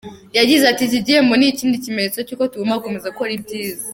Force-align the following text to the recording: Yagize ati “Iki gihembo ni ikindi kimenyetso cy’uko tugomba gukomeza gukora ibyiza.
Yagize 0.37 0.63
ati 0.67 0.81
“Iki 0.85 0.99
gihembo 1.05 1.33
ni 1.37 1.45
ikindi 1.51 1.83
kimenyetso 1.83 2.19
cy’uko 2.27 2.43
tugomba 2.51 2.75
gukomeza 2.79 3.11
gukora 3.13 3.31
ibyiza. 3.37 3.83